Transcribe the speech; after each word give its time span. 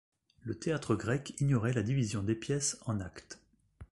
Le 0.41 0.57
théâtre 0.57 0.95
grec 0.95 1.35
ignorait 1.41 1.73
la 1.73 1.83
division 1.83 2.23
des 2.23 2.33
pièces 2.33 2.79
en 2.87 2.99
actes. 3.01 3.37